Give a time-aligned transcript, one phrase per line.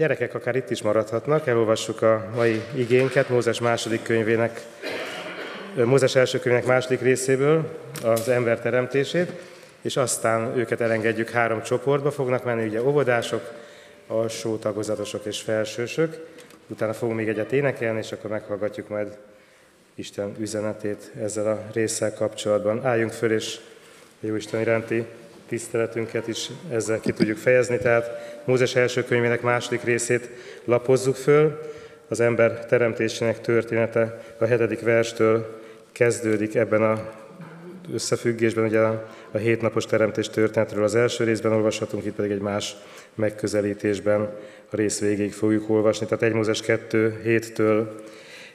[0.00, 4.60] Gyerekek akár itt is maradhatnak, elolvassuk a mai igénket Mózes második könyvének,
[5.74, 7.68] Mózes első könyvének második részéből,
[8.04, 9.32] az ember teremtését,
[9.80, 13.52] és aztán őket elengedjük három csoportba, fognak menni ugye óvodások,
[14.06, 16.26] alsó tagozatosok és felsősök,
[16.66, 19.16] utána fogunk még egyet énekelni, és akkor meghallgatjuk majd
[19.94, 22.86] Isten üzenetét ezzel a résszel kapcsolatban.
[22.86, 23.58] Álljunk föl, és
[24.20, 25.06] jó Isten iránti
[25.50, 27.78] tiszteletünket is ezzel ki tudjuk fejezni.
[27.78, 30.30] Tehát Mózes első könyvének második részét
[30.64, 31.60] lapozzuk föl.
[32.08, 35.60] Az ember teremtésének története a hetedik verstől
[35.92, 37.12] kezdődik ebben a
[37.92, 42.76] összefüggésben, ugye a, a hétnapos teremtés történetről az első részben olvashatunk, itt pedig egy más
[43.14, 44.20] megközelítésben
[44.70, 46.06] a rész végéig fogjuk olvasni.
[46.06, 47.86] Tehát 1 Mózes 2, 7-től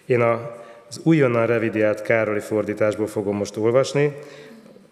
[0.06, 4.16] én az újonnan revidiált Károli fordításból fogom most olvasni,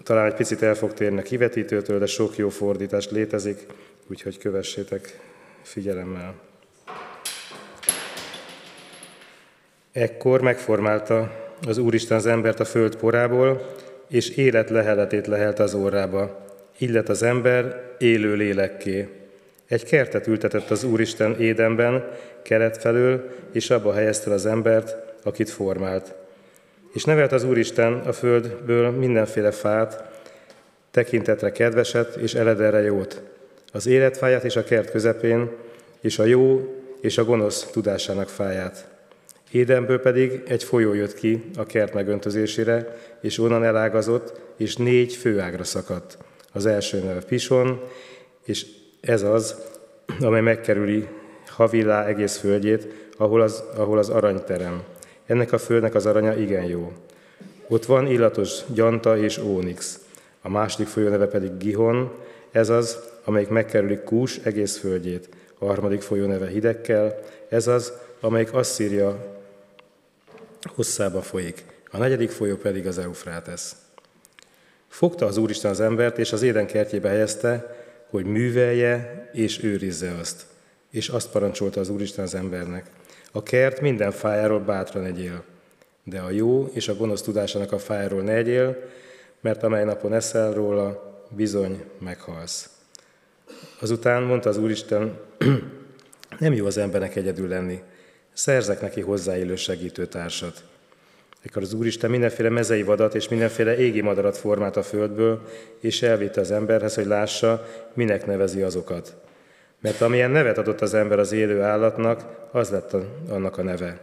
[0.03, 3.65] talán egy picit el fog térni a kivetítőtől, de sok jó fordítás létezik,
[4.09, 5.19] úgyhogy kövessétek
[5.61, 6.33] figyelemmel.
[9.91, 11.31] Ekkor megformálta
[11.67, 13.75] az Úristen az embert a föld porából,
[14.07, 16.45] és élet leheletét lehelt az órába.
[16.77, 19.07] Így lett az ember élő lélekké.
[19.67, 22.07] Egy kertet ültetett az Úristen Édenben,
[22.41, 26.15] kelet felől, és abba helyezte az embert, akit formált.
[26.93, 30.03] És nevelt az Úristen a földből mindenféle fát,
[30.91, 33.21] tekintetre kedveset és eledelre jót,
[33.71, 35.51] az életfáját és a kert közepén,
[36.01, 38.87] és a jó és a gonosz tudásának fáját.
[39.51, 45.63] Édenből pedig egy folyó jött ki a kert megöntözésére, és onnan elágazott, és négy főágra
[45.63, 46.17] szakadt.
[46.51, 47.81] Az első neve Pison,
[48.45, 48.65] és
[49.01, 49.55] ez az,
[50.19, 51.07] amely megkerüli
[51.47, 54.83] Havillá egész földjét, ahol az, ahol az aranyterem.
[55.25, 56.91] Ennek a földnek az aranya igen jó.
[57.67, 59.99] Ott van illatos gyanta és ónix.
[60.41, 62.11] A második folyó neve pedig Gihon,
[62.51, 65.29] ez az, amelyik megkerüli Kús egész földjét.
[65.57, 69.41] A harmadik folyó neve Hidekkel, ez az, amelyik Asszíria
[70.75, 71.63] hosszába folyik.
[71.91, 73.75] A negyedik folyó pedig az Eufrátesz.
[74.87, 77.75] Fogta az Úristen az embert, és az éden kertjébe helyezte,
[78.09, 80.45] hogy művelje és őrizze azt.
[80.89, 82.85] És azt parancsolta az Úristen az embernek.
[83.35, 85.43] A kert minden fájáról bátran egyél,
[86.03, 88.77] de a jó és a gonosz tudásának a fájáról ne egyél,
[89.41, 92.69] mert amely napon eszel róla, bizony meghalsz.
[93.79, 95.19] Azután mondta az Úristen,
[96.39, 97.81] nem jó az embernek egyedül lenni,
[98.33, 100.63] szerzek neki hozzáillő segítőtársat.
[101.41, 105.41] Ekkor az Úristen mindenféle mezei vadat és mindenféle égi madarat formált a földből,
[105.79, 109.15] és elvitte az emberhez, hogy lássa, minek nevezi azokat.
[109.83, 112.95] Mert amilyen nevet adott az ember az élő állatnak, az lett
[113.29, 113.99] annak a neve.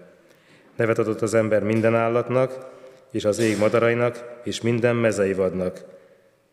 [0.76, 2.68] Nevet adott az ember minden állatnak,
[3.10, 5.80] és az ég madarainak, és minden mezei vadnak,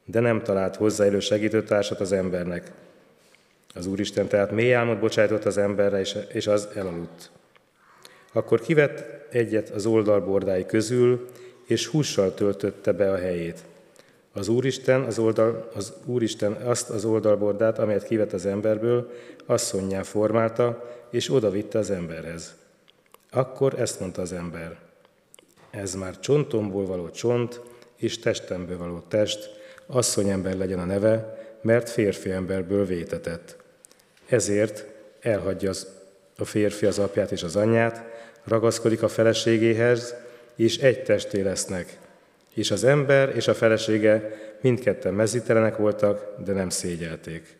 [0.06, 2.72] de nem talált hozzáélő segítőtársat az embernek.
[3.74, 7.32] Az Úristen tehát mély álmot bocsájtott az emberre, és az elaludt.
[8.34, 11.26] Akkor kivett egyet az oldalbordái közül,
[11.66, 13.60] és hússal töltötte be a helyét.
[14.38, 19.12] Az Úristen, az, oldal, az Úristen azt az oldalbordát, amelyet kivett az emberből,
[19.46, 22.56] asszonyjá formálta, és odavitte az emberhez.
[23.32, 24.78] Akkor ezt mondta az ember.
[25.70, 27.62] Ez már csontomból való csont,
[27.96, 29.50] és testemből való test,
[29.86, 33.58] asszonyember legyen a neve, mert férfi emberből vétetett.
[34.26, 34.86] Ezért
[35.22, 35.88] elhagyja az,
[36.38, 38.04] a férfi az apját és az anyját,
[38.44, 40.16] ragaszkodik a feleségéhez,
[40.56, 41.98] és egy testé lesznek.
[42.58, 44.32] És az ember és a felesége
[44.62, 47.58] mindketten mezítelenek voltak, de nem szégyelték.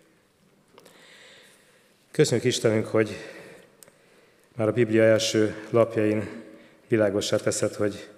[2.12, 3.10] Köszönjük Istenünk, hogy
[4.56, 6.30] már a Biblia első lapjain
[6.88, 8.10] világosá teszed, hogy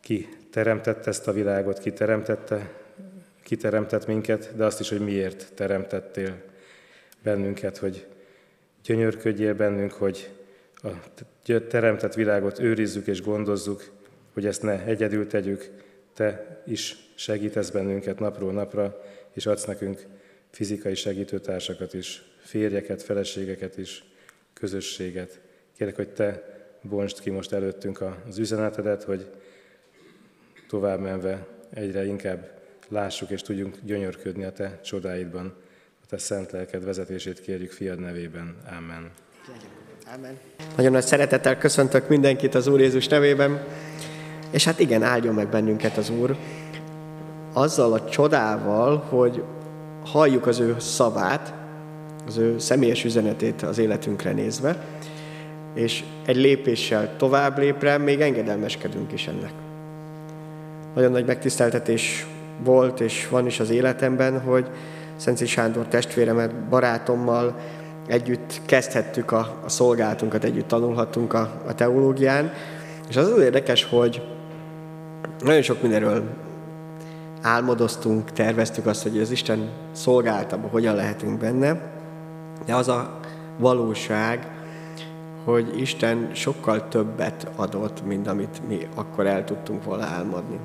[0.00, 2.70] ki teremtette ezt a világot, ki teremtette,
[3.42, 6.34] ki teremtett minket, de azt is, hogy miért teremtettél
[7.22, 8.06] bennünket, hogy
[8.84, 10.30] gyönyörködjél bennünk, hogy
[10.82, 10.90] a
[11.68, 13.93] teremtett világot őrizzük és gondozzuk,
[14.34, 15.70] hogy ezt ne egyedül tegyük,
[16.14, 19.02] te is segítesz bennünket napról napra,
[19.32, 20.06] és adsz nekünk
[20.50, 24.04] fizikai segítőtársakat is, férjeket, feleségeket is,
[24.52, 25.40] közösséget.
[25.76, 26.42] Kérek, hogy te
[26.82, 29.30] bontsd ki most előttünk az üzenetedet, hogy
[30.68, 32.50] tovább menve egyre inkább
[32.88, 35.54] lássuk és tudjunk gyönyörködni a Te csodáidban.
[36.02, 38.56] A Te szent lelked vezetését kérjük fiad nevében.
[38.78, 39.10] Amen.
[40.14, 40.38] Amen.
[40.76, 43.66] Nagyon nagy szeretettel köszöntök mindenkit az Úr Jézus nevében,
[44.54, 46.36] és hát igen, áldjon meg bennünket az Úr,
[47.52, 49.42] azzal a csodával, hogy
[50.04, 51.54] halljuk az ő szavát,
[52.26, 54.84] az ő személyes üzenetét az életünkre nézve,
[55.74, 59.52] és egy lépéssel tovább lépre még engedelmeskedünk is ennek.
[60.94, 62.26] Nagyon nagy megtiszteltetés
[62.64, 64.66] volt és van is az életemben, hogy
[65.16, 67.54] Szenci Sándor testvéremet, barátommal
[68.06, 72.52] együtt kezdhettük a, a szolgálatunkat, együtt tanulhattunk a, a teológián,
[73.08, 74.22] és az az érdekes, hogy
[75.44, 76.24] nagyon sok mindenről
[77.42, 81.92] álmodoztunk, terveztük azt, hogy az Isten szolgáltában hogyan lehetünk benne,
[82.66, 83.20] de az a
[83.58, 84.48] valóság,
[85.44, 90.58] hogy Isten sokkal többet adott, mint amit mi akkor el tudtunk volna álmodni.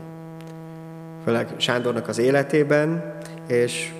[1.23, 3.17] Főleg Sándornak az életében,
[3.47, 3.93] és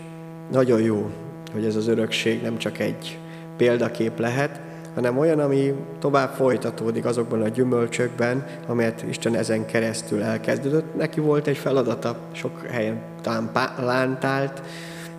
[0.51, 1.09] nagyon jó,
[1.53, 3.19] hogy ez az örökség nem csak egy
[3.57, 4.61] példakép lehet,
[4.95, 10.95] hanem olyan, ami tovább folytatódik azokban a gyümölcsökben, amelyet Isten ezen keresztül elkezdődött.
[10.95, 13.49] Neki volt egy feladata, sok helyen talán
[13.79, 14.61] lántált,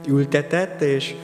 [0.08, 1.14] ültetett, és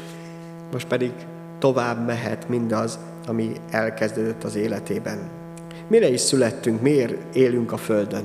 [0.73, 1.13] most pedig
[1.59, 5.19] tovább mehet mindaz, ami elkezdődött az életében.
[5.89, 8.25] Mire is születtünk, miért élünk a Földön?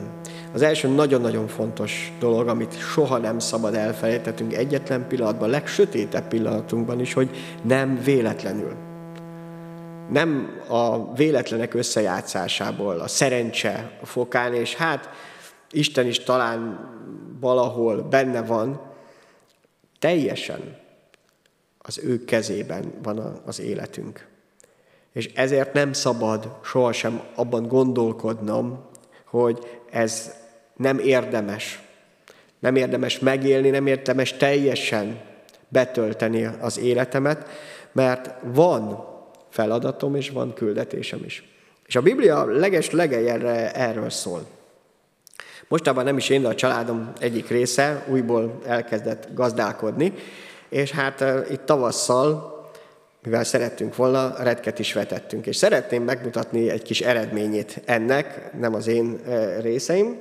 [0.54, 7.14] Az első nagyon-nagyon fontos dolog, amit soha nem szabad elfelejtetünk egyetlen pillanatban, legsötétebb pillanatunkban is,
[7.14, 7.30] hogy
[7.62, 8.74] nem véletlenül.
[10.12, 15.10] Nem a véletlenek összejátszásából, a szerencse a fokán, és hát
[15.70, 16.90] Isten is talán
[17.40, 18.82] valahol benne van,
[20.00, 20.78] teljesen
[21.78, 24.28] az ő kezében van az életünk.
[25.14, 28.86] És ezért nem szabad sohasem abban gondolkodnom,
[29.26, 30.34] hogy ez
[30.76, 31.82] nem érdemes.
[32.60, 35.22] Nem érdemes megélni, nem érdemes teljesen
[35.68, 37.50] betölteni az életemet,
[37.92, 39.11] mert van
[39.52, 41.44] feladatom és van küldetésem is.
[41.86, 44.46] És a Biblia leges legeljenre erről szól.
[45.68, 50.14] Mostában nem is én, de a családom egyik része újból elkezdett gazdálkodni,
[50.70, 52.60] és hát itt tavasszal,
[53.24, 55.46] mivel szerettünk volna, retket is vetettünk.
[55.46, 59.22] És szeretném megmutatni egy kis eredményét ennek, nem az én
[59.62, 60.20] részeim.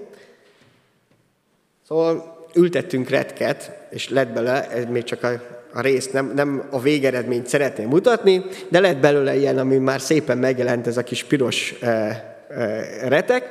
[1.87, 6.81] Szóval ültettünk retket, és lett belőle, ez még csak a, a rész, nem, nem a
[6.81, 11.75] végeredményt szeretném mutatni, de lett belőle ilyen, ami már szépen megjelent, ez a kis piros
[11.81, 13.49] e, e, retek.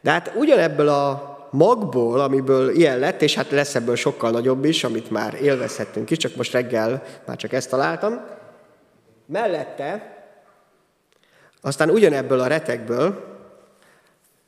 [0.00, 4.84] De hát ugyanebből a magból, amiből ilyen lett, és hát lesz ebből sokkal nagyobb is,
[4.84, 8.20] amit már élvezhettünk is, csak most reggel már csak ezt találtam.
[9.26, 10.14] Mellette
[11.60, 13.24] aztán ugyanebből a retekből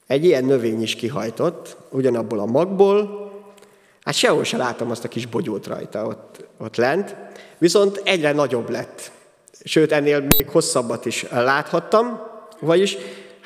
[0.06, 3.25] egy ilyen növény is kihajtott, ugyanabból a magból,
[4.06, 7.16] hát sehol se látom azt a kis bogyót rajta ott, ott lent,
[7.58, 9.10] viszont egyre nagyobb lett.
[9.64, 12.20] Sőt, ennél még hosszabbat is láthattam,
[12.60, 12.96] vagyis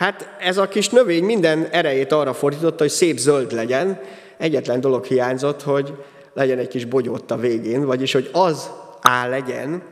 [0.01, 4.01] Hát ez a kis növény minden erejét arra fordította, hogy szép zöld legyen.
[4.39, 5.95] Egyetlen dolog hiányzott, hogy
[6.35, 8.71] legyen egy kis bogyót a végén, vagyis hogy az
[9.01, 9.83] áll legyen,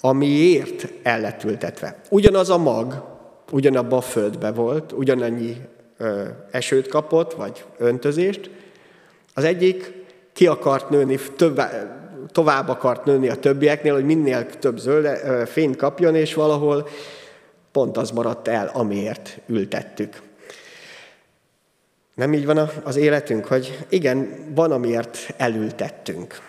[0.00, 2.00] amiért el lett ültetve.
[2.10, 3.04] Ugyanaz a mag,
[3.50, 5.56] ugyanabba a földbe volt, ugyanannyi
[5.98, 8.50] ö, esőt kapott, vagy öntözést.
[9.34, 9.92] Az egyik
[10.38, 11.60] ki akart nőni, több,
[12.32, 16.88] tovább akart nőni a többieknél, hogy minél több zöld, fényt kapjon, és valahol
[17.72, 20.22] pont az maradt el, amiért ültettük.
[22.14, 26.40] Nem így van az életünk, hogy igen, van, amiért elültettünk.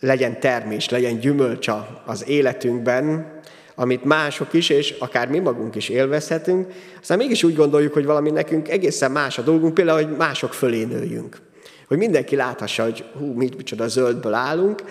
[0.00, 3.32] Legyen termés, legyen gyümölcsa az életünkben,
[3.74, 8.30] amit mások is, és akár mi magunk is élvezhetünk, aztán mégis úgy gondoljuk, hogy valami
[8.30, 11.48] nekünk egészen más a dolgunk, például, hogy mások fölé nőjünk.
[11.90, 14.82] Hogy mindenki láthassa, hogy hú, mit, micsoda zöldből állunk,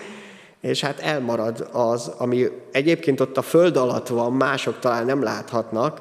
[0.60, 6.00] és hát elmarad az, ami egyébként ott a föld alatt van, mások talán nem láthatnak,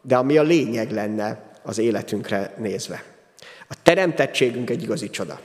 [0.00, 3.02] de ami a lényeg lenne az életünkre nézve.
[3.68, 5.40] A teremtettségünk egy igazi csoda.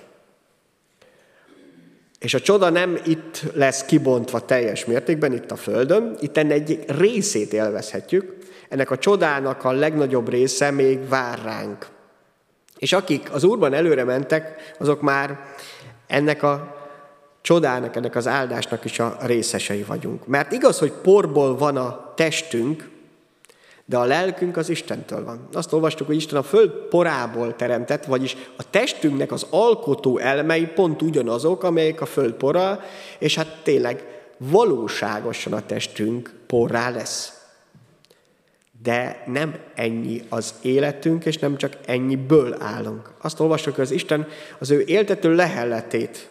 [2.20, 6.84] És a csoda nem itt lesz kibontva teljes mértékben, itt a Földön, itt ennek egy
[6.88, 8.38] részét élvezhetjük,
[8.70, 11.96] ennek a csodának a legnagyobb része még vár ránk.
[12.78, 15.40] És akik az Úrban előre mentek, azok már
[16.08, 16.76] ennek a
[17.42, 20.28] csodának, ennek az áldásnak is a részesei vagyunk.
[20.28, 22.90] Mert igaz, hogy porból van a testünk,
[23.86, 25.48] de a lelkünk az Istentől van.
[25.54, 31.02] Azt olvastuk, hogy Isten a föld porából teremtett, vagyis a testünknek az alkotó elmei pont
[31.02, 32.80] ugyanazok, amelyek a föld pora,
[33.20, 34.06] és hát tényleg
[34.38, 37.37] valóságosan a testünk porrá lesz.
[38.84, 43.14] De nem ennyi az életünk, és nem csak ennyiből állunk.
[43.22, 44.28] Azt olvastuk, hogy az Isten
[44.60, 46.30] az ő éltető lehelletét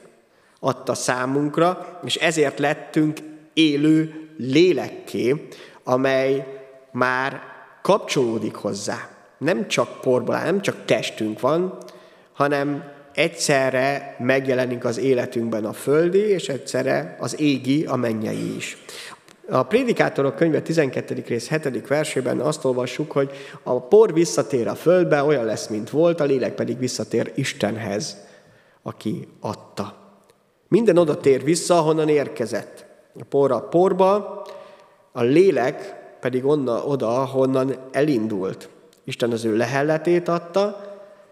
[0.60, 3.18] adta számunkra, és ezért lettünk
[3.52, 5.48] élő lélekké,
[5.84, 6.46] amely
[6.92, 7.42] már
[7.82, 9.08] kapcsolódik hozzá.
[9.38, 11.78] Nem csak porból áll, nem csak testünk van,
[12.32, 12.84] hanem
[13.14, 18.76] egyszerre megjelenik az életünkben a földi, és egyszerre az égi, a mennyei is.
[19.48, 21.24] A Prédikátorok könyve 12.
[21.26, 21.86] rész 7.
[21.86, 23.30] versében azt olvassuk, hogy
[23.62, 28.16] a por visszatér a földbe, olyan lesz, mint volt, a lélek pedig visszatér Istenhez,
[28.82, 29.94] aki adta.
[30.68, 32.86] Minden oda tér vissza, ahonnan érkezett.
[33.20, 34.42] A por a porba,
[35.12, 38.68] a lélek pedig onna, oda, honnan elindult.
[39.04, 40.80] Isten az ő lehelletét adta,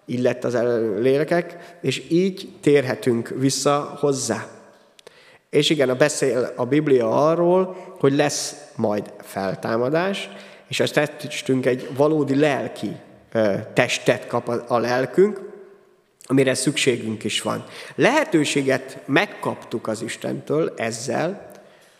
[0.06, 0.54] így lett az
[0.99, 4.47] lélekek, és így térhetünk vissza hozzá.
[5.54, 10.30] És igen, a beszél a Biblia arról, hogy lesz majd feltámadás,
[10.68, 12.96] és a testünk egy valódi lelki
[13.73, 15.40] testet kap a lelkünk,
[16.23, 17.64] amire szükségünk is van.
[17.94, 21.50] Lehetőséget megkaptuk az Istentől ezzel,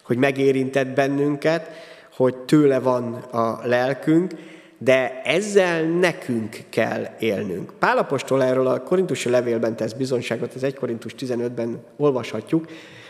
[0.02, 1.70] hogy megérintett bennünket,
[2.16, 4.34] hogy tőle van a lelkünk,
[4.78, 7.73] de ezzel nekünk kell élnünk.
[7.78, 12.66] Pálapostól erről a korintusi levélben tesz bizonyságot, az 1 Korintus 15-ben olvashatjuk.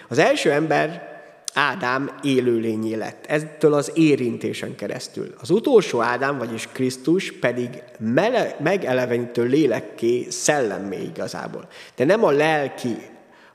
[0.09, 1.13] Az első ember
[1.55, 5.35] Ádám élőlényé lett, ettől az érintésen keresztül.
[5.41, 11.69] Az utolsó Ádám, vagyis Krisztus pedig mele, megelevenítő lélekké szellemmé igazából.
[11.97, 12.97] De nem a lelki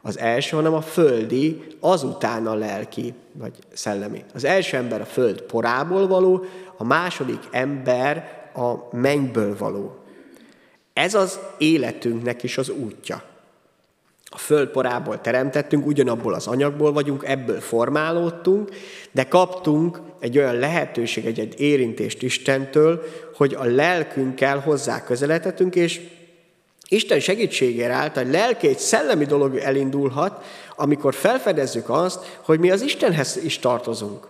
[0.01, 4.23] az első, hanem a földi, azután a lelki, vagy szellemi.
[4.33, 6.45] Az első ember a föld porából való,
[6.77, 9.95] a második ember a mennyből való.
[10.93, 13.23] Ez az életünknek is az útja.
[14.31, 18.69] A föld porából teremtettünk, ugyanabból az anyagból vagyunk, ebből formálódtunk,
[19.11, 23.03] de kaptunk egy olyan lehetőség, egy, egy érintést Istentől,
[23.35, 26.01] hogy a lelkünkkel hozzá közeledhetünk, és
[26.87, 30.45] Isten segítségére által lelki egy szellemi dolog elindulhat,
[30.75, 34.27] amikor felfedezzük azt, hogy mi az Istenhez is tartozunk.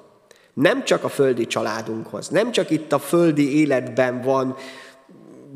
[0.53, 4.55] Nem csak a földi családunkhoz, nem csak itt a földi életben van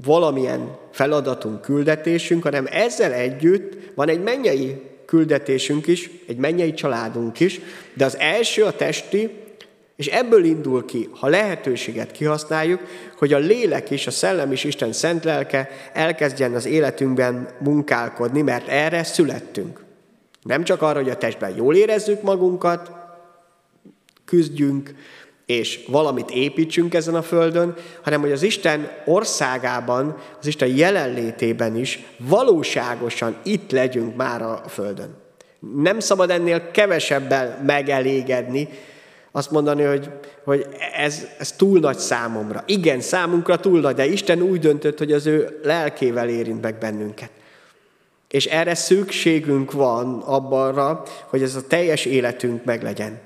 [0.05, 7.59] valamilyen feladatunk, küldetésünk, hanem ezzel együtt van egy mennyei küldetésünk is, egy mennyei családunk is,
[7.93, 9.29] de az első a testi,
[9.95, 12.81] és ebből indul ki, ha lehetőséget kihasználjuk,
[13.17, 18.67] hogy a lélek és a szellem is Isten szent lelke elkezdjen az életünkben munkálkodni, mert
[18.67, 19.83] erre születtünk.
[20.41, 22.91] Nem csak arra, hogy a testben jól érezzük magunkat,
[24.25, 24.93] küzdjünk,
[25.45, 32.05] és valamit építsünk ezen a földön, hanem hogy az Isten országában, az Isten jelenlétében is
[32.17, 35.15] valóságosan itt legyünk már a földön.
[35.75, 38.69] Nem szabad ennél kevesebbel megelégedni,
[39.35, 40.09] azt mondani, hogy,
[40.43, 42.63] hogy ez, ez túl nagy számomra.
[42.65, 47.29] Igen, számunkra túl nagy, de Isten úgy döntött, hogy az ő lelkével érint meg bennünket.
[48.29, 53.21] És erre szükségünk van abban, hogy ez a teljes életünk meglegyen.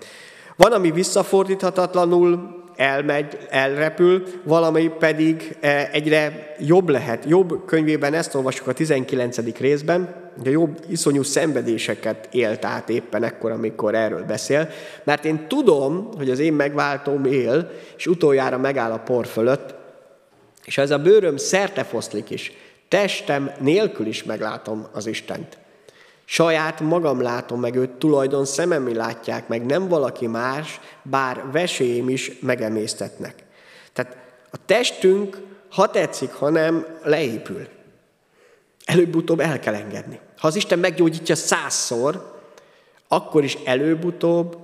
[0.57, 7.25] Van, ami visszafordíthatatlanul elmegy, elrepül, valami pedig e, egyre jobb lehet.
[7.27, 9.57] Jobb könyvében ezt olvasjuk a 19.
[9.59, 14.69] részben, hogy jobb iszonyú szenvedéseket élt át éppen ekkor, amikor erről beszél,
[15.03, 19.75] mert én tudom, hogy az én megváltóm él, és utoljára megáll a por fölött,
[20.65, 22.51] és ez a bőröm szerte foszlik is,
[22.87, 25.57] testem nélkül is meglátom az Istent.
[26.29, 32.39] Saját magam látom meg őt, tulajdon szememi látják meg, nem valaki más, bár vesélyém is
[32.39, 33.43] megemésztetnek.
[33.93, 34.17] Tehát
[34.51, 37.67] a testünk, ha tetszik, ha nem, leépül.
[38.85, 40.19] Előbb-utóbb el kell engedni.
[40.37, 42.39] Ha az Isten meggyógyítja százszor,
[43.07, 44.57] akkor is előbb-utóbb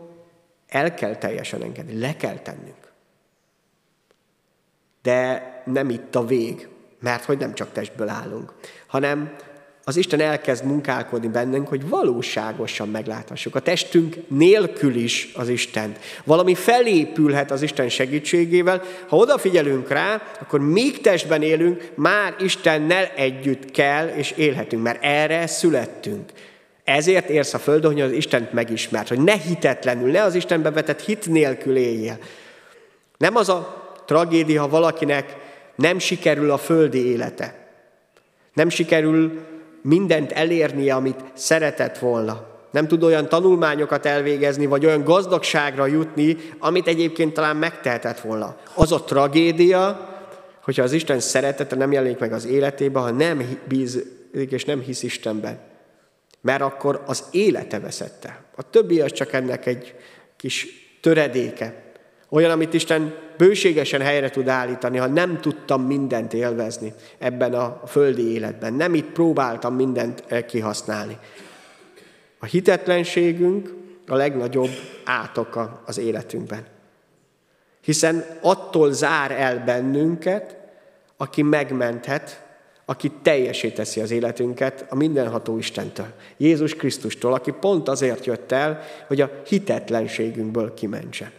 [0.68, 2.92] el kell teljesen engedni, le kell tennünk.
[5.02, 6.68] De nem itt a vég,
[7.00, 8.54] mert hogy nem csak testből állunk,
[8.88, 9.36] hanem
[9.86, 13.56] az Isten elkezd munkálkodni bennünk, hogy valóságosan megláthassuk.
[13.56, 15.96] A testünk nélkül is az Isten.
[16.24, 18.82] Valami felépülhet az Isten segítségével.
[19.08, 25.48] Ha odafigyelünk rá, akkor még testben élünk, már Istennel együtt kell és élhetünk, mert erre
[25.48, 26.32] születtünk.
[26.84, 31.02] Ezért érsz a földön, hogy az Istent megismert, hogy ne hitetlenül, ne az Istenbe vetett
[31.02, 32.18] hit nélkül éljél.
[33.18, 35.36] Nem az a tragédia, ha valakinek
[35.76, 37.68] nem sikerül a földi élete.
[38.54, 39.52] Nem sikerül
[39.84, 42.52] mindent elérnie, amit szeretett volna.
[42.72, 48.56] Nem tud olyan tanulmányokat elvégezni, vagy olyan gazdagságra jutni, amit egyébként talán megtehetett volna.
[48.76, 50.10] Az a tragédia,
[50.64, 55.04] hogyha az Isten szeretete nem jelenik meg az életébe, ha nem bízik és nem hisz
[55.04, 55.60] Istenben.
[56.42, 58.44] Mert akkor az élete veszette.
[58.56, 59.96] A többi az csak ennek egy
[60.38, 60.68] kis
[61.02, 61.84] töredéke.
[62.30, 68.32] Olyan, amit Isten bőségesen helyre tud állítani, ha nem tudtam mindent élvezni ebben a földi
[68.32, 68.74] életben.
[68.74, 71.18] Nem itt próbáltam mindent eh, kihasználni.
[72.40, 73.74] A hitetlenségünk
[74.08, 74.72] a legnagyobb
[75.06, 76.66] átoka az életünkben.
[77.82, 80.58] Hiszen attól zár el bennünket,
[81.18, 82.44] aki megmenthet,
[82.86, 88.82] aki teljesé teszi az életünket a mindenható Istentől, Jézus Krisztustól, aki pont azért jött el,
[89.08, 91.32] hogy a hitetlenségünkből kimentsen.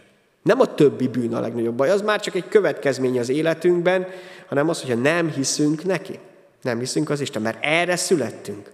[0.45, 4.07] Nem a többi bűn a legnagyobb baj, az már csak egy következmény az életünkben,
[4.47, 6.19] hanem az, hogyha nem hiszünk neki.
[6.61, 8.71] Nem hiszünk az Isten, mert erre születtünk.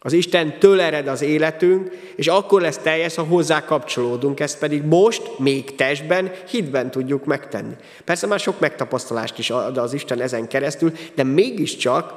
[0.00, 5.38] Az Istentől ered az életünk, és akkor lesz teljes, ha hozzá kapcsolódunk, ezt pedig most,
[5.38, 7.74] még testben, hitben tudjuk megtenni.
[8.04, 12.12] Persze már sok megtapasztalást is ad az Isten ezen keresztül, de mégiscsak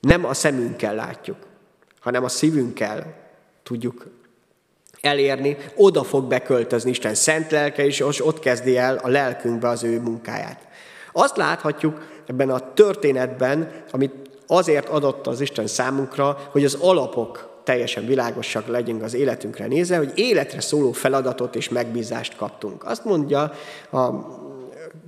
[0.00, 1.36] nem a szemünkkel látjuk,
[2.00, 3.14] hanem a szívünkkel
[3.62, 4.06] tudjuk
[5.00, 10.00] elérni, oda fog beköltözni Isten szent lelke, és ott kezdi el a lelkünkbe az ő
[10.00, 10.68] munkáját.
[11.12, 14.14] Azt láthatjuk ebben a történetben, amit
[14.46, 20.12] azért adott az Isten számunkra, hogy az alapok teljesen világosak legyünk az életünkre nézve, hogy
[20.14, 22.84] életre szóló feladatot és megbízást kaptunk.
[22.84, 23.52] Azt mondja
[23.90, 24.10] a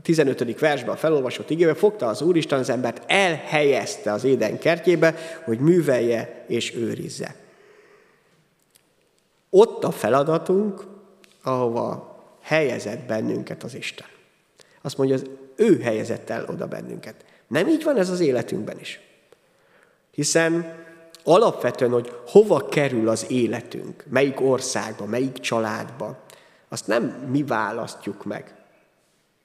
[0.02, 0.60] 15.
[0.60, 6.44] versben a felolvasott igébe, fogta az Úristen az embert, elhelyezte az éden kertjébe, hogy művelje
[6.48, 7.34] és őrizze.
[9.50, 10.86] Ott a feladatunk,
[11.42, 14.06] ahova helyezett bennünket az Isten.
[14.82, 15.24] Azt mondja, az
[15.56, 17.24] ő helyezett el oda bennünket.
[17.48, 19.00] Nem így van ez az életünkben is.
[20.10, 20.74] Hiszen
[21.24, 26.18] alapvetően, hogy hova kerül az életünk, melyik országba, melyik családba,
[26.68, 28.54] azt nem mi választjuk meg.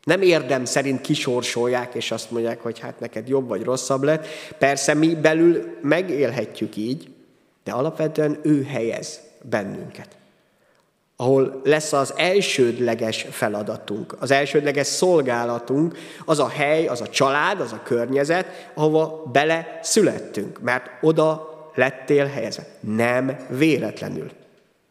[0.04, 4.28] Nem érdem szerint kisorsolják, és azt mondják, hogy hát neked jobb vagy rosszabb lett.
[4.58, 7.14] Persze mi belül megélhetjük így,
[7.64, 10.08] de alapvetően ő helyez bennünket.
[11.16, 17.72] Ahol lesz az elsődleges feladatunk, az elsődleges szolgálatunk, az a hely, az a család, az
[17.72, 22.66] a környezet, ahova bele születtünk, mert oda lettél helyezve.
[22.80, 24.32] Nem véletlenül.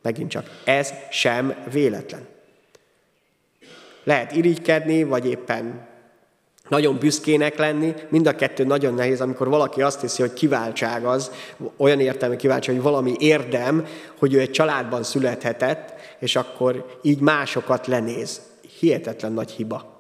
[0.03, 2.27] Megint csak, ez sem véletlen.
[4.05, 5.87] Lehet irigykedni, vagy éppen
[6.69, 11.31] nagyon büszkének lenni, mind a kettő nagyon nehéz, amikor valaki azt hiszi, hogy kiváltság az,
[11.77, 13.87] olyan értelme kiváltság, hogy valami érdem,
[14.19, 18.41] hogy ő egy családban születhetett, és akkor így másokat lenéz.
[18.79, 19.93] Hihetetlen nagy hiba.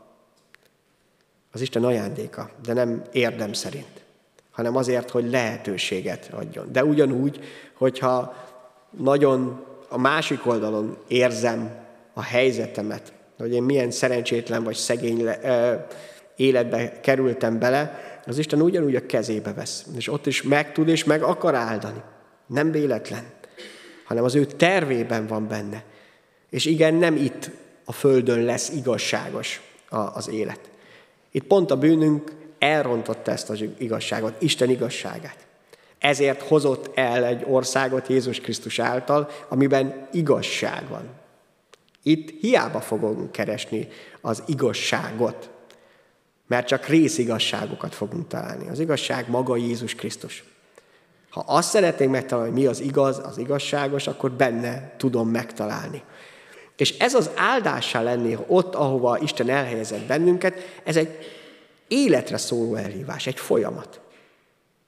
[1.52, 4.04] Az Isten ajándéka, de nem érdem szerint,
[4.50, 6.72] hanem azért, hogy lehetőséget adjon.
[6.72, 7.40] De ugyanúgy,
[7.74, 8.34] hogyha
[8.90, 11.76] nagyon a másik oldalon érzem
[12.12, 15.38] a helyzetemet, hogy én milyen szerencsétlen vagy szegény le,
[16.36, 19.86] életbe kerültem bele, az Isten ugyanúgy a kezébe vesz.
[19.96, 22.02] És ott is meg tud és meg akar áldani.
[22.46, 23.24] Nem véletlen,
[24.04, 25.84] hanem az ő tervében van benne.
[26.50, 27.50] És igen, nem itt
[27.84, 30.60] a földön lesz igazságos az élet.
[31.30, 35.36] Itt pont a bűnünk elrontotta ezt az igazságot, Isten igazságát.
[35.98, 41.08] Ezért hozott el egy országot Jézus Krisztus által, amiben igazság van.
[42.02, 43.88] Itt hiába fogunk keresni
[44.20, 45.50] az igazságot,
[46.46, 48.68] mert csak részigazságokat fogunk találni.
[48.68, 50.44] Az igazság maga Jézus Krisztus.
[51.30, 56.02] Ha azt szeretnénk megtalálni, hogy mi az igaz, az igazságos, akkor benne tudom megtalálni.
[56.76, 61.18] És ez az áldássá lenni ott, ahova Isten elhelyezett bennünket, ez egy
[61.88, 64.00] életre szóló elhívás, egy folyamat.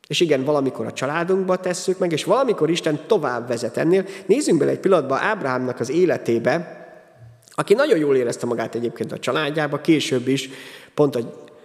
[0.06, 4.04] És igen, valamikor a családunkba tesszük meg, és valamikor Isten tovább vezet ennél.
[4.26, 6.85] Nézzünk bele egy pillanatba Ábrahámnak az életébe,
[7.58, 10.50] aki nagyon jól érezte magát egyébként a családjába, később is,
[10.94, 11.20] pont a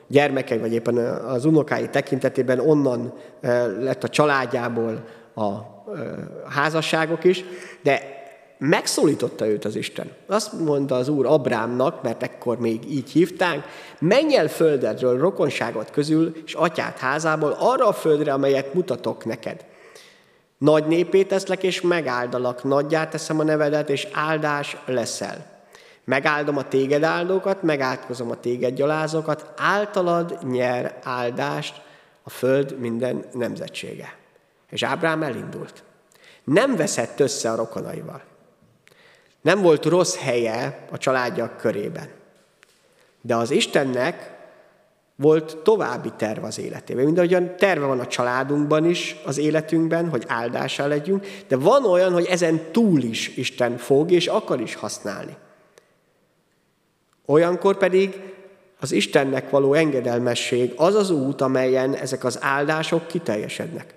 [0.07, 5.57] gyermekei, vagy éppen az unokái tekintetében onnan eh, lett a családjából a eh,
[6.49, 7.43] házasságok is,
[7.81, 8.19] de
[8.57, 10.11] megszólította őt az Isten.
[10.27, 13.63] Azt mondta az Úr Abrámnak, mert ekkor még így hívtánk,
[13.99, 19.65] menj el földedről, rokonságot közül, és atyát házából arra a földre, amelyet mutatok neked.
[20.57, 25.50] Nagy népét teszlek, és megáldalak, nagyját teszem a nevedet, és áldás leszel.
[26.03, 31.81] Megáldom a téged áldókat, megátkozom a téged gyalázókat, általad nyer áldást
[32.23, 34.15] a föld minden nemzetsége.
[34.69, 35.83] És Ábrám elindult.
[36.43, 38.21] Nem veszett össze a rokonaival.
[39.41, 42.09] Nem volt rossz helye a családja körében.
[43.21, 44.39] De az Istennek
[45.15, 47.05] volt további terv az életében.
[47.05, 52.13] Mind ahogyan terve van a családunkban is, az életünkben, hogy áldással legyünk, de van olyan,
[52.13, 55.37] hogy ezen túl is Isten fog és akar is használni.
[57.25, 58.19] Olyankor pedig
[58.79, 63.93] az Istennek való engedelmesség az az út, amelyen ezek az áldások kiteljesednek.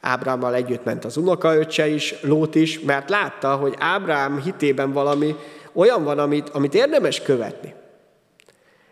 [0.00, 5.34] Ábrámmal együtt ment az unokaöccse is, Lót is, mert látta, hogy Ábrám hitében valami
[5.72, 7.74] olyan van, amit, amit érdemes követni.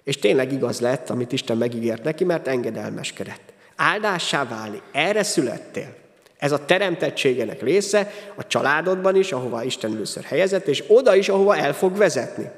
[0.04, 3.52] És tényleg igaz lett, amit Isten megígért neki, mert engedelmeskedett.
[3.76, 5.94] Áldássá válni, erre születtél.
[6.38, 11.56] Ez a teremtettségenek része a családodban is, ahova Isten először helyezett, és oda is, ahova
[11.56, 12.50] el fog vezetni.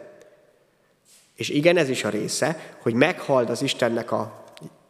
[1.37, 4.45] És igen, ez is a része, hogy meghald az Istennek a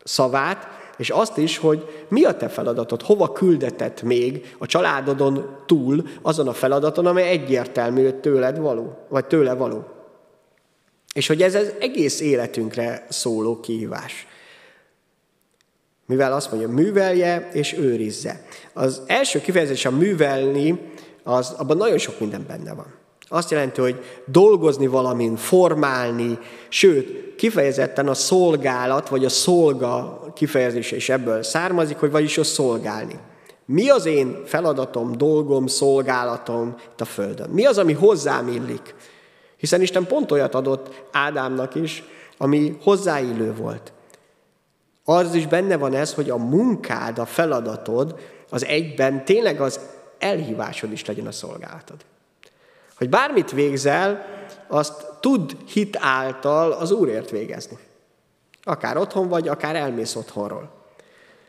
[0.04, 6.02] szavát, és azt is, hogy mi a te feladatod, hova küldetett még a családodon túl
[6.22, 9.84] azon a feladaton, amely egyértelmű, hogy tőled való, vagy tőle való.
[11.14, 14.26] És hogy ez az egész életünkre szóló kihívás.
[16.06, 18.46] Mivel azt mondja, művelje és őrizze.
[18.72, 22.94] Az első kifejezés a művelni, az, abban nagyon sok minden benne van.
[23.28, 31.08] Azt jelenti, hogy dolgozni valamin, formálni, sőt, kifejezetten a szolgálat, vagy a szolga kifejezése is
[31.08, 33.18] ebből származik, hogy vagyis a szolgálni.
[33.66, 37.50] Mi az én feladatom, dolgom, szolgálatom itt a Földön?
[37.50, 38.94] Mi az, ami hozzám illik?
[39.56, 42.02] Hiszen Isten pont olyat adott Ádámnak is,
[42.38, 43.92] ami hozzáillő volt.
[45.04, 48.14] Az is benne van ez, hogy a munkád, a feladatod
[48.50, 49.80] az egyben tényleg az
[50.18, 51.96] elhívásod is legyen a szolgálatod.
[52.96, 54.26] Hogy bármit végzel,
[54.66, 57.78] azt tud hit által az Úrért végezni.
[58.62, 60.70] Akár otthon vagy, akár elmész otthonról.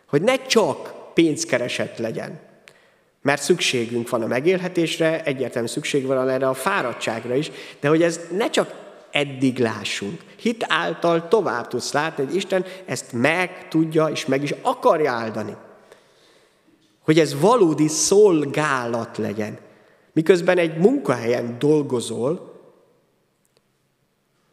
[0.08, 2.40] Hogy ne csak pénzkereset legyen,
[3.22, 8.20] mert szükségünk van a megélhetésre, egyértelmű szükség van erre a fáradtságra is, de hogy ez
[8.32, 8.74] ne csak
[9.12, 10.22] eddig lássunk.
[10.36, 15.56] Hit által tovább tudsz látni, hogy Isten ezt meg tudja és meg is akarja áldani.
[17.04, 19.58] Hogy ez valódi szolgálat legyen.
[20.16, 22.54] Miközben egy munkahelyen dolgozol,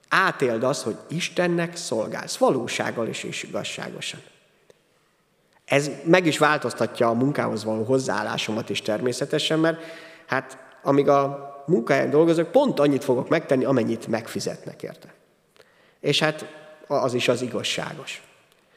[0.08, 4.20] átéld azt, hogy Istennek szolgálsz, valósággal is és igazságosan.
[5.64, 9.82] Ez meg is változtatja a munkához való hozzáállásomat is természetesen, mert
[10.26, 15.14] hát amíg a munkahelyen dolgozok, pont annyit fogok megtenni, amennyit megfizetnek érte.
[16.00, 16.46] És hát
[16.86, 18.22] az is az igazságos.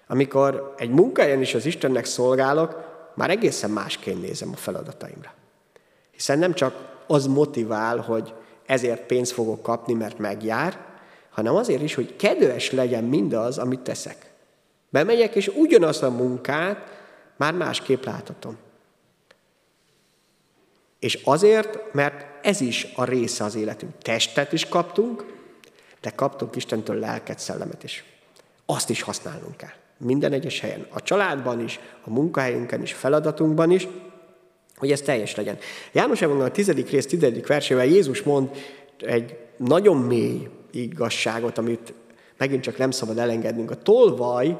[0.07, 5.33] Amikor egy munkahelyen is az Istennek szolgálok, már egészen másként nézem a feladataimra.
[6.15, 8.33] Hiszen nem csak az motivál, hogy
[8.65, 10.79] ezért pénzt fogok kapni, mert megjár,
[11.29, 14.31] hanem azért is, hogy kedves legyen mindaz, amit teszek.
[14.89, 16.77] Bemegyek, és ugyanazt a munkát
[17.35, 18.57] már másképp láthatom.
[20.99, 23.97] És azért, mert ez is a része az életünk.
[23.97, 25.25] Testet is kaptunk,
[26.01, 28.03] de kaptunk Istentől lelket, szellemet is.
[28.65, 29.73] Azt is használnunk kell.
[29.97, 30.87] Minden egyes helyen.
[30.89, 33.87] A családban is, a munkahelyünkön is, feladatunkban is,
[34.77, 35.57] hogy ez teljes legyen.
[35.91, 38.49] János Evangélium a tizedik rész, tizedik versével Jézus mond
[38.99, 41.93] egy nagyon mély igazságot, amit
[42.37, 43.71] megint csak nem szabad elengednünk.
[43.71, 44.57] A tolvaj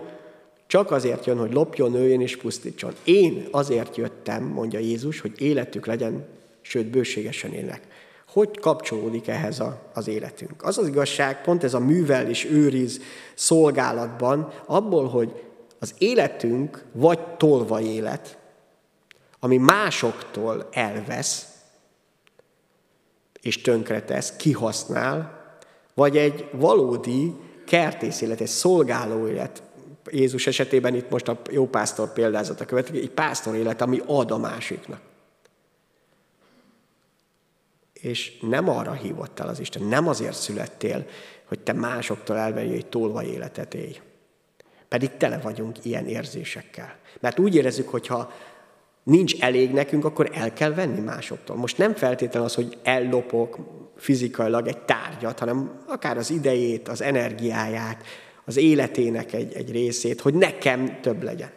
[0.68, 2.94] csak azért jön, hogy lopjon, nőjön és pusztítson.
[3.04, 6.26] Én azért jöttem, mondja Jézus, hogy életük legyen,
[6.62, 7.82] sőt bőségesen élnek.
[8.28, 10.64] Hogy kapcsolódik ehhez a, az életünk?
[10.64, 13.02] Az az igazság, pont ez a művel és őriz
[13.34, 15.44] szolgálatban, abból, hogy
[15.80, 18.38] az életünk vagy tolva élet,
[19.40, 21.48] ami másoktól elvesz,
[23.42, 25.44] és tönkretesz, kihasznál,
[25.94, 27.34] vagy egy valódi
[27.66, 29.64] kertész élet, egy szolgáló élet,
[30.12, 34.38] Jézus esetében itt most a jó pásztor példázata következik, egy pásztor élet, ami ad a
[34.38, 35.02] másiknak.
[37.94, 41.06] És nem arra hívott el az Isten, nem azért születtél,
[41.46, 44.00] hogy te másoktól elvegyél egy tolva életet élj.
[44.88, 46.98] Pedig tele vagyunk ilyen érzésekkel.
[47.20, 48.32] Mert úgy érezzük, hogy ha
[49.06, 51.56] nincs elég nekünk, akkor el kell venni másoktól.
[51.56, 53.58] Most nem feltétlen az, hogy ellopok
[53.98, 58.04] fizikailag egy tárgyat, hanem akár az idejét, az energiáját,
[58.46, 61.52] az életének egy, egy részét, hogy nekem több legyen.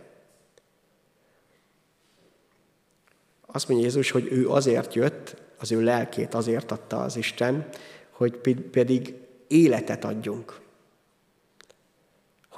[3.46, 7.68] Azt mondja Jézus, hogy ő azért jött, az ő lelkét azért adta az Isten,
[8.10, 8.36] hogy
[8.70, 9.14] pedig
[9.46, 10.60] életet adjunk.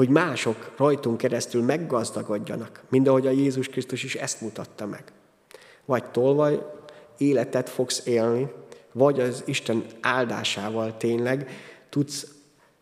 [0.01, 5.05] Hogy mások rajtunk keresztül meggazdagodjanak, mind ahogy a Jézus Krisztus is ezt mutatta meg.
[5.85, 6.63] Vagy tolvaj
[7.19, 8.49] életet fogsz élni,
[8.93, 11.51] vagy az Isten áldásával tényleg
[11.89, 12.27] tudsz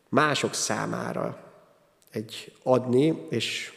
[0.09, 1.52] mások számára
[2.11, 3.72] egy adni, és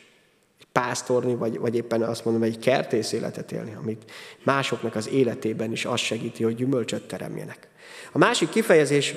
[0.60, 4.12] egy pásztorni, vagy, vagy éppen azt mondom, egy kertész életet élni, amit
[4.43, 7.67] másoknak az életében is azt segíti, hogy gyümölcsöt teremjenek.
[8.12, 9.15] A másik kifejezés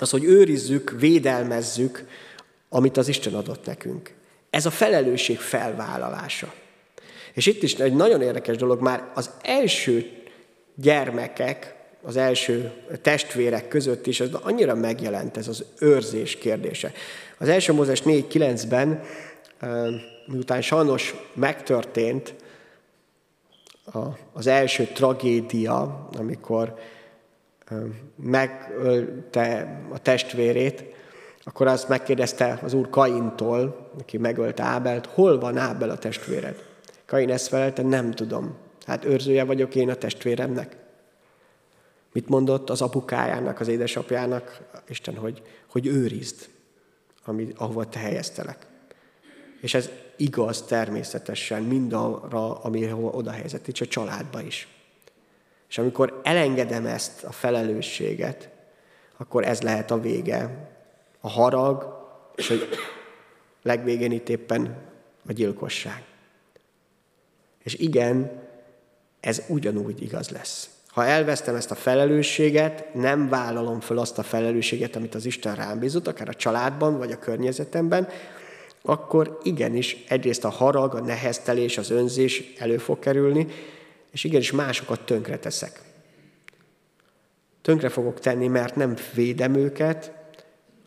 [0.00, 2.04] az, hogy őrizzük, védelmezzük,
[2.74, 4.14] amit az Isten adott nekünk.
[4.50, 6.52] Ez a felelősség felvállalása.
[7.32, 10.10] És itt is egy nagyon érdekes dolog, már az első
[10.74, 16.92] gyermekek, az első testvérek között is, az annyira megjelent ez az őrzés kérdése.
[17.38, 19.02] Az első Mózes 4.9-ben,
[20.26, 22.34] miután sajnos megtörtént
[24.32, 26.74] az első tragédia, amikor
[28.16, 30.84] megölte a testvérét,
[31.44, 36.62] akkor azt megkérdezte az úr Kaintól, aki megölte Ábelt, hol van Ábel a testvéred?
[37.06, 38.56] Kain ezt felelte, nem tudom.
[38.86, 40.76] Hát őrzője vagyok én a testvéremnek.
[42.12, 44.60] Mit mondott az apukájának, az édesapjának?
[44.88, 46.48] Isten, hogy, hogy őrizd,
[47.24, 48.66] ami, ahova te helyeztelek.
[49.60, 54.68] És ez igaz természetesen mindarra, ami oda helyezett, és a családba is.
[55.68, 58.48] És amikor elengedem ezt a felelősséget,
[59.16, 60.70] akkor ez lehet a vége.
[61.24, 62.00] A harag,
[62.34, 62.54] és a
[63.62, 64.76] legvégén itt éppen
[65.28, 66.04] a gyilkosság.
[67.62, 68.42] És igen,
[69.20, 70.70] ez ugyanúgy igaz lesz.
[70.88, 75.78] Ha elvesztem ezt a felelősséget, nem vállalom fel azt a felelősséget, amit az Isten rám
[75.78, 78.08] bízott, akár a családban, vagy a környezetemben,
[78.82, 83.46] akkor igenis egyrészt a harag, a neheztelés, az önzés elő fog kerülni,
[84.10, 85.80] és igenis másokat tönkre teszek.
[87.62, 90.21] Tönkre fogok tenni, mert nem védem őket,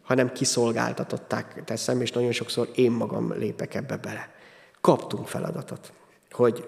[0.05, 4.29] hanem kiszolgáltatották teszem, és nagyon sokszor én magam lépek ebbe bele.
[4.81, 5.91] Kaptunk feladatot,
[6.31, 6.67] hogy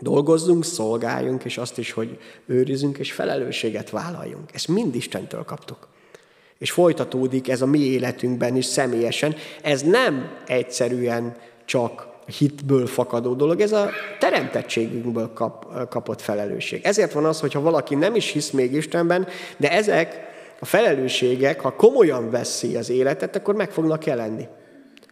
[0.00, 4.54] dolgozzunk, szolgáljunk, és azt is, hogy őrizünk, és felelősséget vállaljunk.
[4.54, 5.88] Ezt mind Istentől kaptuk.
[6.58, 9.34] És folytatódik ez a mi életünkben is személyesen.
[9.62, 16.84] Ez nem egyszerűen csak hitből fakadó dolog, ez a teremtettségünkből kap, kapott felelősség.
[16.84, 20.26] Ezért van az, hogyha valaki nem is hisz még Istenben, de ezek
[20.60, 24.46] a felelősségek, ha komolyan veszi az életet, akkor meg fognak jelenni.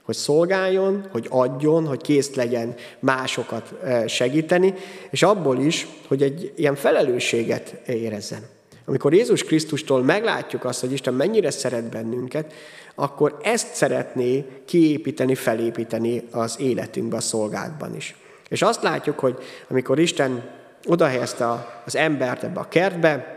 [0.03, 3.75] Hogy szolgáljon, hogy adjon, hogy kész legyen másokat
[4.07, 4.75] segíteni,
[5.11, 8.41] és abból is, hogy egy ilyen felelősséget érezzen.
[8.85, 12.53] Amikor Jézus Krisztustól meglátjuk azt, hogy Isten mennyire szeret bennünket,
[12.95, 18.17] akkor ezt szeretné kiépíteni, felépíteni az életünkbe, a szolgálatban is.
[18.49, 20.51] És azt látjuk, hogy amikor Isten
[20.85, 23.36] odahelyezte az embert ebbe a kertbe,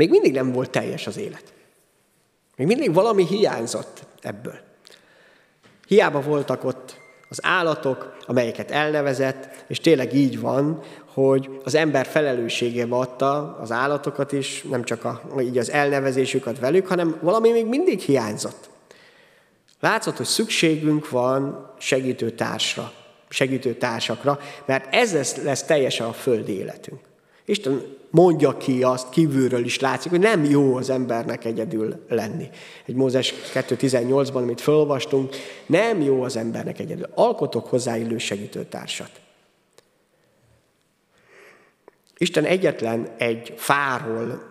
[0.00, 1.52] még mindig nem volt teljes az élet.
[2.56, 4.58] Még mindig valami hiányzott ebből.
[5.86, 6.96] Hiába voltak ott
[7.28, 14.32] az állatok, amelyeket elnevezett, és tényleg így van, hogy az ember felelősségébe adta az állatokat
[14.32, 18.70] is, nem csak a, így az elnevezésüket velük, hanem valami még mindig hiányzott.
[19.80, 22.92] Látszott, hogy szükségünk van segítő társra,
[23.28, 27.09] segítő társakra, mert ez lesz, lesz teljesen a földi életünk.
[27.50, 32.48] Isten mondja ki azt, kívülről is látszik, hogy nem jó az embernek egyedül lenni.
[32.86, 35.34] Egy Mózes 2.18-ban, amit felolvastunk,
[35.66, 37.06] nem jó az embernek egyedül.
[37.14, 39.10] Alkotok hozzá illő segítőtársat.
[42.16, 44.42] Isten egyetlen egy fáról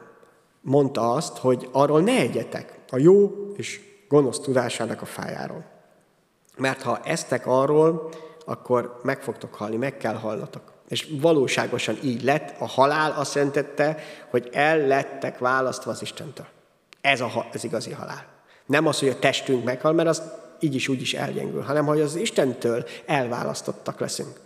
[0.62, 5.66] mondta azt, hogy arról ne egyetek, a jó és gonosz tudásának a fájáról.
[6.58, 8.10] Mert ha eztek arról,
[8.46, 10.79] akkor meg fogtok halni, meg kell hallatok.
[10.90, 12.60] És valóságosan így lett.
[12.60, 16.46] A halál azt jelentette, hogy el lettek választva az Istentől.
[17.02, 18.26] Ez a, az igazi halál.
[18.66, 20.22] Nem az, hogy a testünk meghal, mert az
[20.60, 24.40] így is úgy is elgyengül, hanem hogy az Istentől elválasztottak leszünk.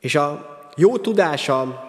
[0.00, 1.88] És a jó tudása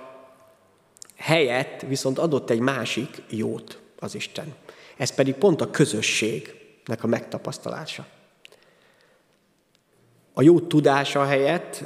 [1.18, 4.54] helyett viszont adott egy másik jót az Isten.
[4.98, 8.06] Ez pedig pont a közösségnek a megtapasztalása.
[10.34, 11.84] A jó tudása helyett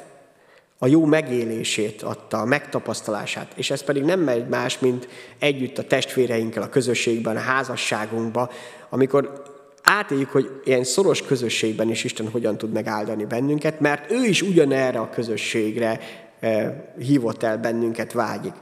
[0.83, 3.51] a jó megélését adta, a megtapasztalását.
[3.55, 5.07] És ez pedig nem megy más, mint
[5.39, 8.49] együtt a testvéreinkkel, a közösségben, a házasságunkban,
[8.89, 9.43] amikor
[9.83, 14.99] átéljük, hogy ilyen szoros közösségben is Isten hogyan tud megáldani bennünket, mert ő is ugyanerre
[14.99, 15.99] a közösségre
[16.39, 18.53] eh, hívott el bennünket, vágyik.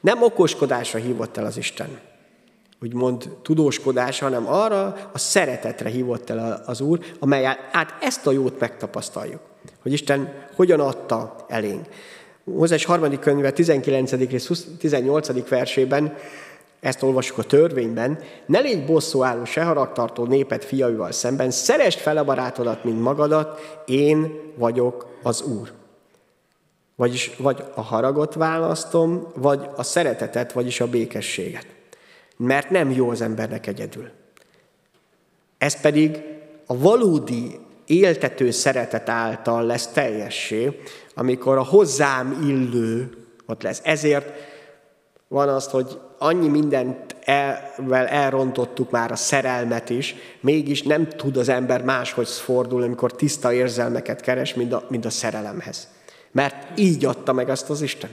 [0.00, 1.98] Nem okoskodásra hívott el az Isten,
[2.82, 8.60] úgymond tudóskodásra, hanem arra a szeretetre hívott el az Úr, amely át ezt a jót
[8.60, 9.52] megtapasztaljuk
[9.84, 11.86] hogy Isten hogyan adta elénk.
[12.44, 14.12] Mózes harmadik könyve 19.
[14.12, 15.48] és 18.
[15.48, 16.16] versében
[16.80, 22.24] ezt olvassuk a törvényben, ne légy bosszúálló, se haragtartó népet fiaival szemben, szerest fel a
[22.24, 25.72] barátodat, mint magadat, én vagyok az Úr.
[26.96, 31.66] Vagyis vagy a haragot választom, vagy a szeretetet, vagyis a békességet.
[32.36, 34.10] Mert nem jó az embernek egyedül.
[35.58, 36.22] Ez pedig
[36.66, 40.80] a valódi éltető szeretet által lesz teljessé,
[41.14, 43.10] amikor a hozzám illő
[43.46, 43.80] ott lesz.
[43.84, 44.32] Ezért
[45.28, 51.48] van az, hogy annyi mindent el, elrontottuk már a szerelmet is, mégis nem tud az
[51.48, 55.88] ember máshogy fordulni, amikor tiszta érzelmeket keres, mint a, mint a szerelemhez.
[56.32, 58.10] Mert így adta meg azt az Isten,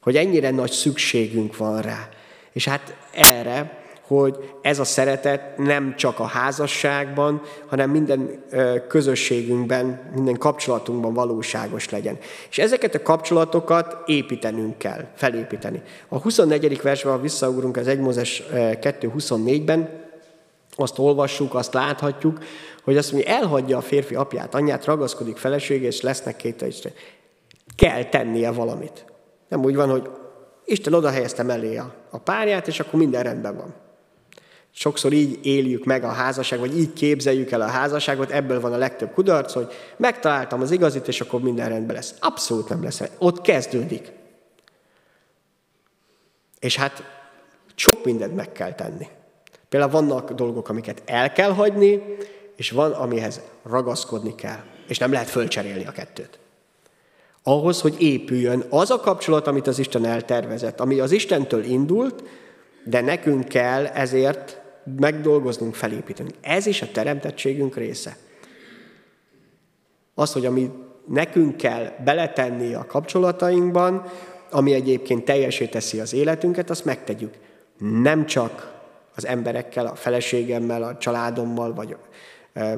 [0.00, 2.08] hogy ennyire nagy szükségünk van rá.
[2.52, 3.79] És hát erre
[4.16, 8.44] hogy ez a szeretet nem csak a házasságban, hanem minden
[8.88, 12.18] közösségünkben, minden kapcsolatunkban valóságos legyen.
[12.50, 15.82] És ezeket a kapcsolatokat építenünk kell, felépíteni.
[16.08, 16.82] A 24.
[16.82, 20.08] versben, ha visszaugrunk az 1 Mózes 2.24-ben,
[20.76, 22.38] azt olvassuk, azt láthatjuk,
[22.84, 26.92] hogy azt mondja, elhagyja a férfi apját, anyját, ragaszkodik felesége, és lesznek két Isten.
[27.76, 29.04] Kell tennie valamit.
[29.48, 30.10] Nem úgy van, hogy
[30.64, 31.76] Isten oda helyezte mellé
[32.10, 33.88] a párját, és akkor minden rendben van.
[34.72, 38.76] Sokszor így éljük meg a házasság, vagy így képzeljük el a házasságot, ebből van a
[38.76, 42.14] legtöbb kudarc, hogy megtaláltam az igazit, és akkor minden rendben lesz.
[42.20, 43.02] Abszolút nem lesz.
[43.18, 44.12] Ott kezdődik.
[46.60, 47.02] És hát
[47.74, 49.08] sok mindent meg kell tenni.
[49.68, 52.02] Például vannak dolgok, amiket el kell hagyni,
[52.56, 56.38] és van, amihez ragaszkodni kell, és nem lehet fölcserélni a kettőt.
[57.42, 62.22] Ahhoz, hogy épüljön az a kapcsolat, amit az Isten eltervezett, ami az Istentől indult,
[62.84, 66.30] de nekünk kell ezért megdolgoznunk, felépíteni.
[66.40, 68.16] Ez is a teremtettségünk része.
[70.14, 70.70] Az, hogy ami
[71.06, 74.04] nekünk kell beletenni a kapcsolatainkban,
[74.50, 77.34] ami egyébként teljesé teszi az életünket, azt megtegyük.
[77.78, 78.78] Nem csak
[79.14, 81.96] az emberekkel, a feleségemmel, a családommal, vagy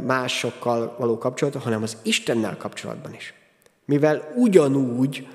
[0.07, 3.35] másokkal való kapcsolatban, hanem az Istennel kapcsolatban is.
[3.85, 5.29] Mivel ugyanúgy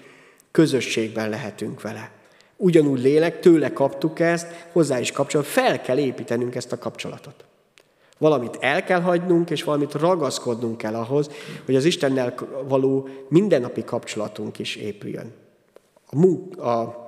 [0.52, 2.12] közösségben lehetünk vele.
[2.58, 7.46] Ugyanúgy lélek, tőle kaptuk ezt, hozzá is kapcsolat, fel kell építenünk ezt a kapcsolatot.
[8.18, 11.30] Valamit el kell hagynunk, és valamit ragaszkodnunk kell ahhoz,
[11.66, 12.34] hogy az Istennel
[12.68, 15.34] való mindennapi kapcsolatunk is épüljön.
[16.10, 17.06] A, munk, a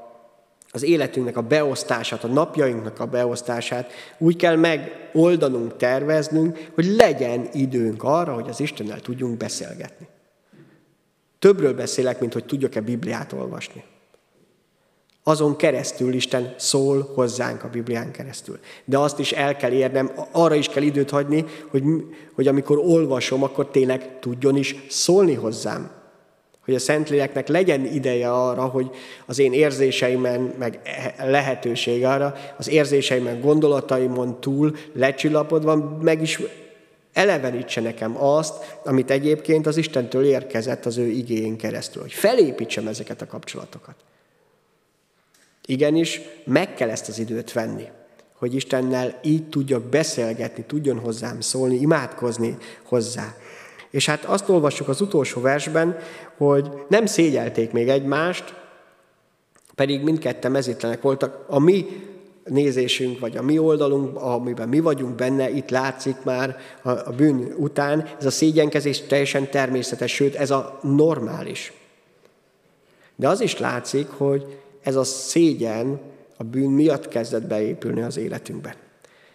[0.72, 8.04] az életünknek a beosztását, a napjainknak a beosztását úgy kell megoldanunk, terveznünk, hogy legyen időnk
[8.04, 10.08] arra, hogy az Istennel tudjunk beszélgetni.
[11.40, 13.84] Többről beszélek, mint hogy tudjak-e Bibliát olvasni.
[15.30, 18.60] Azon keresztül Isten szól hozzánk a Biblián keresztül.
[18.86, 21.84] De azt is el kell érnem, arra is kell időt hagyni, hogy,
[22.36, 25.98] hogy amikor olvasom, akkor tényleg tudjon is szólni hozzám
[26.66, 28.90] hogy a Szentléleknek legyen ideje arra, hogy
[29.26, 30.80] az én érzéseimen, meg
[31.18, 36.42] lehetőség arra, az érzéseimen, gondolataimon túl lecsillapodva, meg is
[37.14, 43.22] elevenítse nekem azt, amit egyébként az Istentől érkezett az ő igényén keresztül, hogy felépítsem ezeket
[43.22, 43.96] a kapcsolatokat.
[45.70, 47.88] Igenis, meg kell ezt az időt venni,
[48.38, 53.36] hogy Istennel így tudjak beszélgetni, tudjon hozzám szólni, imádkozni hozzá.
[53.90, 55.98] És hát azt olvassuk az utolsó versben,
[56.38, 58.54] hogy nem szégyelték még egymást,
[59.76, 61.46] pedig mindketten mezítlenek voltak.
[61.48, 61.86] A mi
[62.44, 67.54] nézésünk, vagy a mi oldalunk, amiben mi vagyunk benne, itt látszik már a, a bűn
[67.58, 71.74] után, ez a szégyenkezés teljesen természetes, sőt, ez a normális.
[73.16, 76.00] De az is látszik, hogy ez a szégyen
[76.38, 78.74] a bűn miatt kezdett beépülni az életünkben.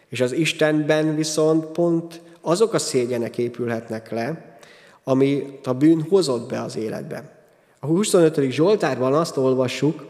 [0.08, 4.56] És az Istenben viszont pont azok a szégyenek épülhetnek le,
[5.04, 7.46] amit a bűn hozott be az életbe.
[7.80, 8.50] A 25.
[8.50, 10.06] Zsoltárban azt olvassuk,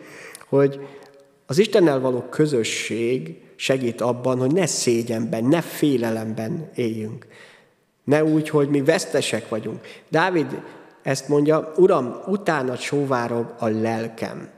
[0.49, 0.81] hogy
[1.47, 7.27] az Istennel való közösség segít abban, hogy ne szégyenben, ne félelemben éljünk.
[8.05, 9.81] Ne úgy, hogy mi vesztesek vagyunk.
[10.09, 10.63] Dávid
[11.03, 14.49] ezt mondja, Uram, utána sóvárog a lelkem.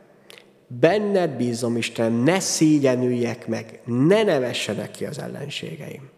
[0.67, 6.09] Benned bízom, Isten, ne szégyenüljek meg, ne nevessenek ki az ellenségeim.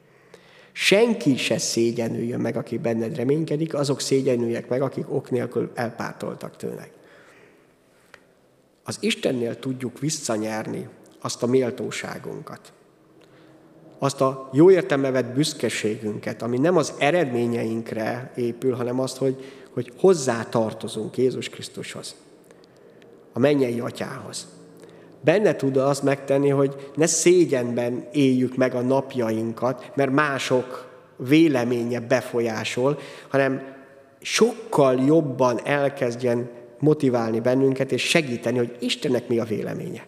[0.72, 6.90] Senki se szégyenüljön meg, aki benned reménykedik, azok szégyenüljek meg, akik ok nélkül elpártoltak tőleg.
[8.84, 10.88] Az Istennél tudjuk visszanyerni
[11.20, 12.72] azt a méltóságunkat,
[13.98, 20.44] azt a jó értelme büszkeségünket, ami nem az eredményeinkre épül, hanem azt, hogy, hogy hozzá
[20.44, 22.14] tartozunk Jézus Krisztushoz,
[23.38, 24.46] a mennyei atyához.
[25.20, 32.98] Benne tud azt megtenni, hogy ne szégyenben éljük meg a napjainkat, mert mások véleménye befolyásol,
[33.29, 33.62] hanem
[34.20, 40.07] sokkal jobban elkezdjen motiválni bennünket, és segíteni, hogy Istennek mi a véleménye.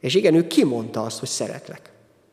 [0.00, 1.90] És igen, ő kimondta azt, hogy szeretlek.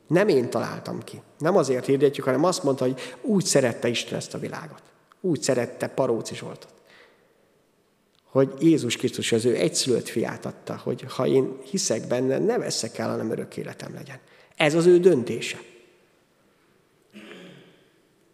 [0.07, 1.21] Nem én találtam ki.
[1.37, 4.83] Nem azért hirdetjük, hanem azt mondta, hogy úgy szerette Isten ezt a világot.
[5.21, 6.74] Úgy szerette Paróci Zsoltot
[8.35, 12.97] hogy Jézus Krisztus az ő egyszülött fiát adta, hogy ha én hiszek benne, ne veszek
[12.97, 14.19] el, hanem örök életem legyen.
[14.55, 15.57] Ez az ő döntése.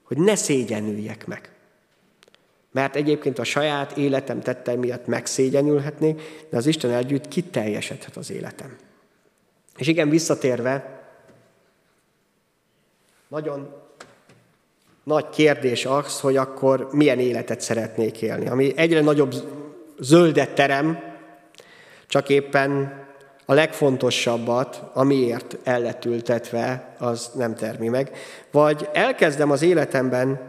[0.04, 1.52] Hogy ne szégyenüljek meg.
[2.72, 8.76] Mert egyébként a saját életem tette miatt megszégyenülhetnék, de az Isten együtt kiteljesedhet az életem.
[9.78, 11.04] És igen, visszatérve,
[13.28, 13.74] nagyon
[15.04, 18.48] nagy kérdés az, hogy akkor milyen életet szeretnék élni.
[18.48, 19.61] Ami egyre nagyobb
[20.02, 21.00] zöldet terem,
[22.08, 23.00] csak éppen
[23.46, 25.98] a legfontosabbat, amiért el
[26.98, 28.12] az nem termi meg.
[28.52, 30.40] Vagy elkezdem az életemben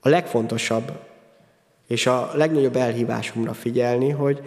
[0.00, 0.92] a legfontosabb
[1.86, 4.40] és a legnagyobb elhívásomra figyelni, hogy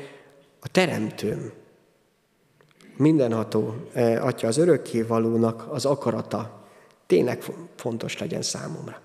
[0.60, 1.52] a teremtőm,
[2.98, 6.64] mindenható eh, Atya, az örökkévalónak az akarata
[7.08, 7.44] tényleg
[7.76, 9.02] fontos legyen számomra.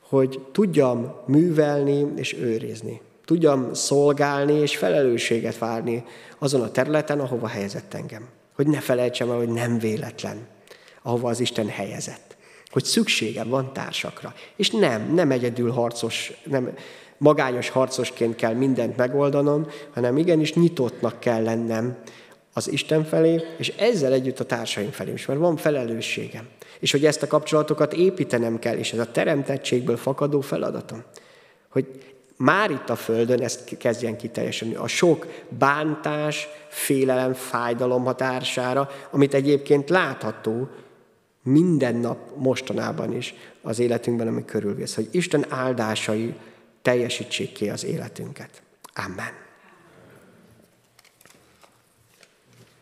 [0.00, 6.04] Hogy tudjam művelni és őrizni tudjam szolgálni és felelősséget várni
[6.38, 8.28] azon a területen, ahova helyezett engem.
[8.54, 10.46] Hogy ne felejtsem el, hogy nem véletlen,
[11.02, 12.36] ahova az Isten helyezett.
[12.70, 14.34] Hogy szükségem van társakra.
[14.56, 16.74] És nem, nem egyedül harcos, nem
[17.18, 21.96] magányos harcosként kell mindent megoldanom, hanem igenis nyitottnak kell lennem
[22.52, 26.48] az Isten felé, és ezzel együtt a társaim felé is, mert van felelősségem.
[26.78, 31.02] És hogy ezt a kapcsolatokat építenem kell, és ez a teremtettségből fakadó feladatom.
[31.68, 31.86] Hogy
[32.42, 34.74] már itt a Földön ezt kezdjen kiteljesedni.
[34.74, 40.68] A sok bántás, félelem, fájdalom hatására, amit egyébként látható
[41.42, 44.94] minden nap mostanában is az életünkben, ami körülvész.
[44.94, 46.34] Hogy Isten áldásai
[46.82, 48.62] teljesítsék ki az életünket.
[48.94, 49.41] Amen.